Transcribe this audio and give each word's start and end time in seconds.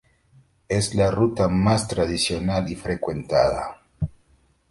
Es 0.67 0.95
la 0.95 1.11
ruta 1.11 1.47
más 1.47 1.87
tradicional 1.87 2.67
y 2.71 2.75
frecuentada. 2.75 3.83